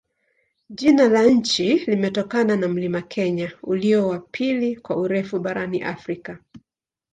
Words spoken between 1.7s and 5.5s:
limetokana na mlima Kenya, ulio wa pili kwa urefu